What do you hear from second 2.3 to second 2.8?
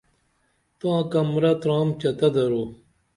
درو